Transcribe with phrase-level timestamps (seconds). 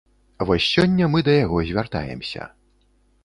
[0.49, 2.49] Вось сёння мы да яго звяртаемся.